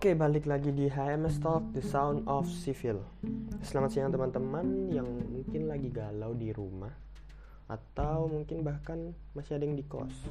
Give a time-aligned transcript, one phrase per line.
[0.00, 3.04] Oke, balik lagi di HMS Talk, The Sound of Civil.
[3.60, 6.88] Selamat siang teman-teman yang mungkin lagi galau di rumah
[7.68, 10.24] atau mungkin bahkan masih ada yang di kos.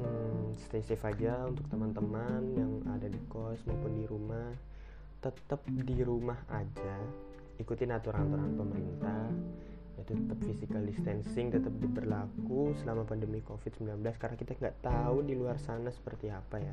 [0.00, 4.48] Hmm, stay safe aja untuk teman-teman yang ada di kos maupun di rumah.
[5.20, 6.96] Tetap di rumah aja,
[7.60, 9.28] ikutin aturan-aturan pemerintah
[10.56, 16.32] physical distancing tetap diberlaku selama pandemi COVID-19 karena kita nggak tahu di luar sana seperti
[16.32, 16.72] apa ya.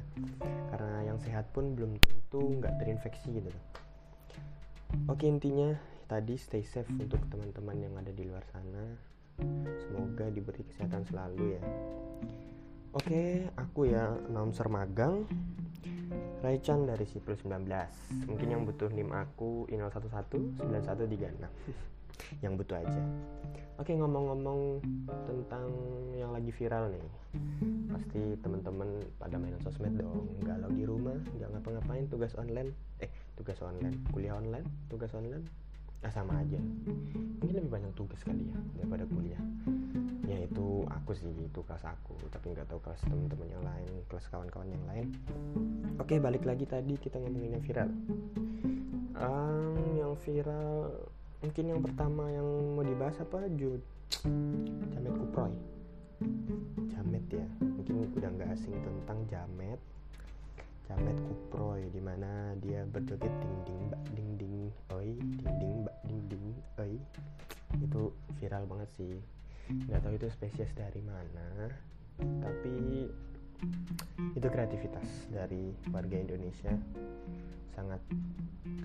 [0.71, 3.52] Karena yang sehat pun belum tentu nggak terinfeksi gitu.
[5.12, 5.76] Oke intinya
[6.07, 8.88] tadi stay safe untuk teman-teman yang ada di luar sana.
[9.84, 11.62] Semoga diberi kesehatan selalu ya.
[12.95, 15.27] Oke aku ya announcer magang
[16.40, 17.68] Raichan dari Sipil 19
[18.31, 21.41] mungkin yang butuh NIM aku 011 9136
[22.41, 23.03] yang butuh aja.
[23.81, 24.85] Oke ngomong-ngomong
[25.25, 25.65] tentang
[26.13, 27.07] yang lagi viral nih.
[27.89, 30.29] Pasti teman-teman pada main sosmed dong.
[30.45, 32.70] Galau di rumah nggak ngapa-ngapain tugas online.
[33.01, 33.98] Eh tugas online.
[34.13, 35.41] Kuliah online tugas online?
[36.05, 36.62] Ah sama aja.
[37.41, 39.41] Mungkin lebih banyak tugas kali ya daripada kuliah.
[40.29, 42.13] Ya itu aku sih itu kelas aku.
[42.29, 45.07] Tapi nggak tahu kelas teman-teman yang lain kelas kawan-kawan yang lain.
[45.97, 47.90] Oke balik lagi tadi kita ngomongin yang viral.
[49.18, 50.93] Um, yang viral
[51.44, 53.52] mungkin yang pertama yang mau dibahas apa?
[53.60, 53.84] Jud
[54.96, 55.54] Jamet Kuproy.
[56.88, 57.44] Jamet ya.
[57.60, 59.80] Mungkin udah nggak asing tentang Jamet.
[60.88, 64.56] Jamet Kuproy di mana dia berjoget ding ding bak ding ding
[64.96, 66.47] oi ding ding bak ding ding
[66.80, 66.96] oi.
[67.75, 69.16] Itu viral banget sih.
[69.91, 71.68] Nggak tahu itu spesies dari mana.
[72.24, 72.75] Tapi
[74.33, 76.73] itu kreativitas dari warga Indonesia.
[77.73, 78.01] Sangat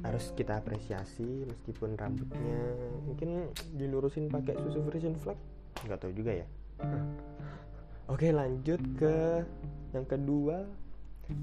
[0.01, 2.61] harus kita apresiasi meskipun rambutnya
[3.05, 5.37] mungkin dilurusin pakai susu Frisian flag.
[5.85, 6.47] Nggak tahu juga ya.
[8.13, 9.45] Oke lanjut ke
[9.93, 10.65] yang kedua.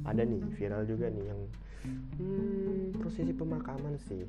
[0.02, 1.42] Ada nih viral juga nih yang
[2.18, 4.26] hmm, prosesi pemakaman sih.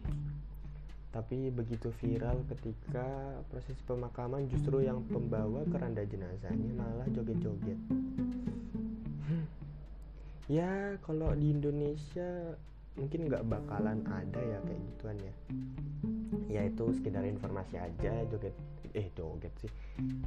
[1.16, 7.81] Tapi begitu viral ketika prosesi pemakaman justru yang pembawa keranda jenazahnya malah joget-joget.
[10.47, 12.55] Ya kalau di Indonesia
[12.97, 15.35] mungkin nggak bakalan ada ya kayak gituan ya.
[16.49, 18.57] Ya itu sekedar informasi aja joget
[18.97, 19.73] eh joget sih.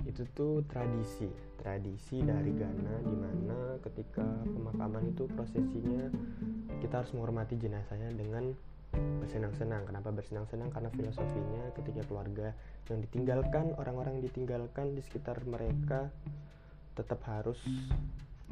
[0.05, 1.25] Itu tuh tradisi
[1.57, 6.13] tradisi dari Ghana di mana ketika pemakaman itu prosesinya
[6.79, 8.53] kita harus menghormati jenazahnya dengan
[8.93, 9.89] bersenang-senang.
[9.89, 10.69] Kenapa bersenang-senang?
[10.69, 12.53] Karena filosofinya ketika keluarga
[12.89, 16.09] yang ditinggalkan orang-orang ditinggalkan di sekitar mereka
[16.97, 17.57] tetap harus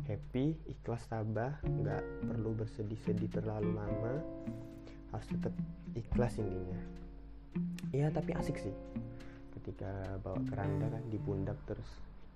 [0.06, 4.22] happy ikhlas tabah nggak perlu bersedih-sedih terlalu lama.
[5.10, 5.54] Harus tetap
[5.98, 6.82] ikhlas intinya.
[7.90, 8.76] Ya tapi asik sih.
[9.58, 11.88] Ketika bawa keranda kan di pundak terus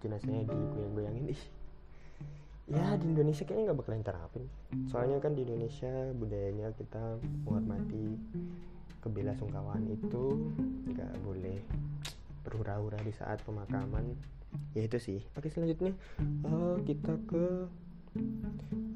[0.02, 1.30] jenazahnya digoyang-goyangin.
[1.30, 1.44] Ih
[2.72, 4.44] ya di Indonesia kayaknya nggak bakalan terapin.
[4.88, 8.16] Soalnya kan di Indonesia budayanya kita menghormati
[9.02, 10.24] kebelasungkawaan itu
[10.94, 11.60] nggak boleh
[12.46, 14.18] berhura-hura di saat pemakaman
[14.74, 15.20] ya itu sih.
[15.36, 15.96] Oke selanjutnya
[16.48, 17.68] uh, kita ke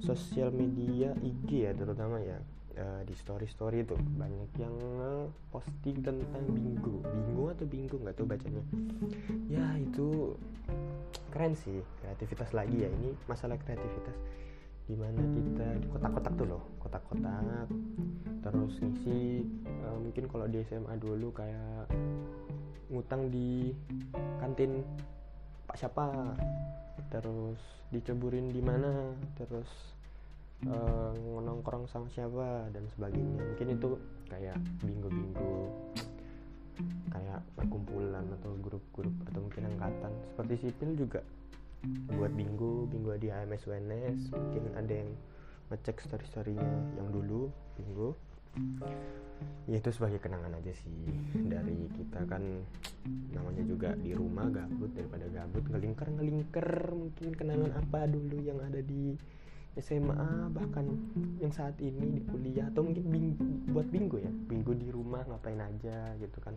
[0.04, 2.38] sosial media IG ya terutama ya
[2.80, 4.76] uh, di story story itu banyak yang
[5.50, 7.02] posting tentang bingo.
[7.04, 7.96] Bingo atau bingo?
[8.00, 8.64] Nggak tahu bacanya.
[9.48, 10.36] Ya itu
[11.32, 12.90] keren sih kreativitas lagi ya.
[12.92, 14.16] Ini masalah kreativitas.
[14.86, 17.68] Di mana kita di kotak-kotak tuh loh kotak-kotak.
[18.46, 19.42] Terus ngisi
[19.82, 21.90] uh, mungkin kalau di SMA dulu kayak
[22.94, 23.74] ngutang di
[24.38, 24.86] kantin
[25.78, 26.36] siapa
[27.12, 27.60] terus
[27.94, 29.68] diceburin di mana terus
[30.68, 33.40] uh, nongkrong sama siapa dan sebagainya.
[33.40, 33.90] Mungkin itu
[34.32, 35.72] kayak bingo-bingo
[37.08, 40.12] kayak perkumpulan atau grup-grup atau mungkin angkatan.
[40.34, 41.22] Seperti sipil juga
[42.18, 45.12] buat bingo bingo di AMS UNS mungkin ada yang
[45.70, 48.18] ngecek story-storynya yang dulu bingo
[49.66, 50.98] ya itu sebagai kenangan aja sih.
[51.34, 52.44] Dari kita kan
[53.34, 56.70] namanya juga di rumah gabut daripada gabut ngelingker ngelingker.
[56.94, 59.18] Mungkin kenangan apa dulu yang ada di
[59.76, 60.88] SMA bahkan
[61.44, 63.28] yang saat ini di kuliah atau mungkin bing,
[63.76, 64.32] buat bingo ya.
[64.32, 66.56] Bingo di rumah ngapain aja gitu kan.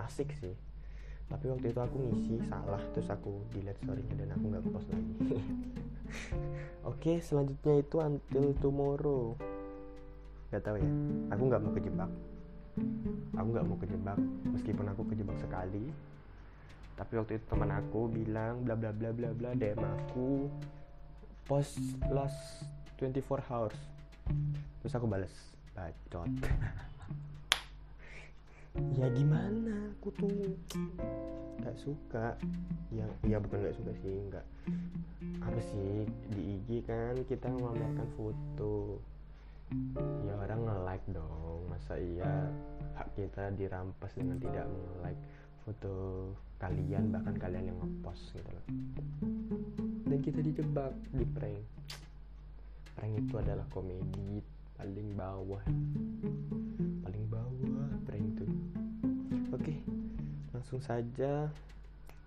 [0.00, 0.56] Asik sih.
[1.28, 2.80] Tapi waktu itu aku ngisi salah.
[2.96, 5.14] Terus aku delete storynya dan aku nggak post lagi.
[6.90, 9.36] Oke selanjutnya itu until tomorrow
[10.48, 10.90] nggak tahu ya.
[11.36, 12.10] Aku nggak mau kejebak.
[13.36, 14.18] Aku nggak mau kejebak
[14.48, 15.84] meskipun aku kejebak sekali.
[16.98, 20.50] Tapi waktu itu teman aku bilang bla bla bla bla bla DM aku
[21.46, 21.78] post
[22.10, 22.66] last
[22.98, 23.78] 24 hours.
[24.82, 25.32] Terus aku balas
[25.76, 26.28] bacot.
[28.94, 29.90] Ya gimana?
[29.98, 30.54] Aku tuh
[31.58, 32.38] nggak suka.
[32.94, 34.46] Ya ya bukan nggak suka sih nggak.
[35.42, 39.02] Apa sih di IG kan kita memamerkan foto
[40.24, 41.60] ya orang nge-like dong.
[41.68, 42.50] Masa iya
[42.98, 45.22] hak kita dirampas dengan tidak nge-like
[45.62, 45.94] foto
[46.58, 48.66] kalian bahkan kalian yang ngepost gitu loh.
[50.08, 50.92] Dan kita dijebak.
[51.12, 51.62] Di prank.
[52.96, 54.40] Prank itu adalah komedi
[54.80, 55.62] paling bawah.
[57.04, 58.46] Paling bawah prank itu.
[59.52, 59.76] Oke
[60.68, 61.48] langsung saja.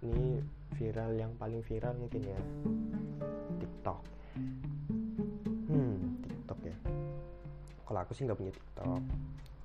[0.02, 0.42] Ini
[0.80, 2.42] viral yang paling viral mungkin ya.
[3.62, 4.21] TikTok
[7.92, 9.04] kalau aku sih nggak punya TikTok.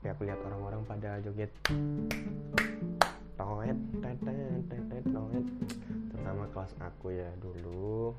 [0.03, 1.47] Tapi aku lihat orang-orang pada joget.
[3.39, 5.47] Toet tetet tetet toet
[6.11, 8.19] terutama kelas aku ya dulu.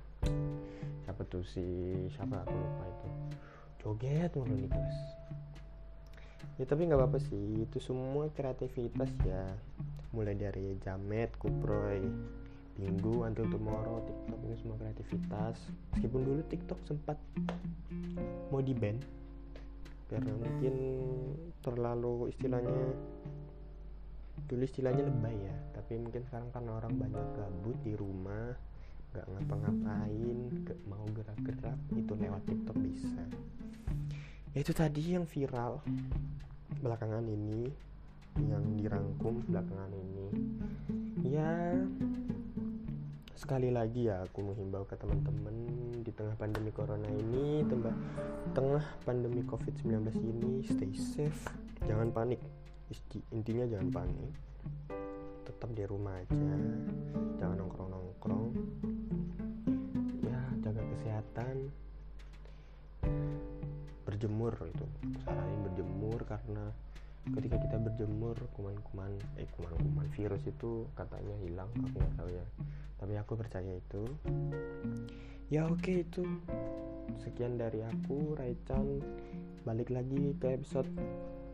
[1.03, 1.67] Siapa tuh si
[2.15, 2.39] siapa?
[2.39, 3.07] Aku lupa itu.
[3.83, 4.97] Joget mulu di kelas
[6.55, 7.67] ya tapi nggak apa-apa sih.
[7.67, 9.43] Itu semua kreativitas ya.
[10.15, 11.99] Mulai dari jamet kuproy
[12.79, 14.39] minggu until tomorrow tiktok.
[14.39, 15.59] Ini semua kreativitas.
[15.91, 17.19] Meskipun dulu tiktok sempat
[18.47, 18.95] mau di ban
[20.07, 20.75] karena mungkin
[21.59, 22.83] terlalu istilahnya
[24.47, 25.55] dulu istilahnya lebay ya.
[25.75, 28.55] Tapi mungkin sekarang karena orang banyak gabut di rumah
[29.11, 33.23] nggak ngapa-ngapain gak mau gerak-gerak itu lewat tiktok bisa.
[34.55, 35.83] Ya itu tadi yang viral
[36.79, 37.71] belakangan ini
[38.37, 40.27] yang dirangkum belakangan ini.
[41.27, 41.75] Ya
[43.37, 45.53] sekali lagi ya aku menghimbau ke teman-teman
[46.01, 47.93] di tengah pandemi corona ini tembak
[48.57, 51.45] tengah pandemi covid-19 ini stay safe
[51.85, 52.41] jangan panik.
[53.29, 54.33] Intinya jangan panik.
[55.45, 56.49] Tetap di rumah aja
[57.37, 58.45] jangan nongkrong nongkrong
[60.25, 61.69] ya jaga kesehatan.
[64.01, 64.85] Berjemur itu
[65.21, 66.73] saranin berjemur karena
[67.35, 72.45] ketika kita berjemur kuman-kuman eh kuman-kuman virus itu katanya hilang aku nggak tahu ya.
[72.97, 74.03] Tapi aku percaya itu.
[75.47, 76.23] Ya oke okay, itu.
[77.23, 78.99] Sekian dari aku Raichan
[79.63, 80.87] balik lagi ke episode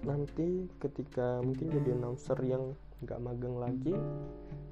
[0.03, 3.95] nanti ketika mungkin jadi announcer yang nggak magang lagi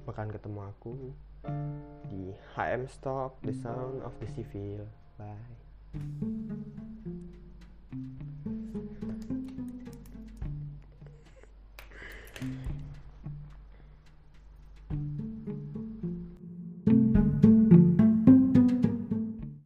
[0.04, 0.94] bakalan ketemu aku
[2.12, 4.86] di HM Stock The Sound of the Civil.
[5.18, 5.61] Bye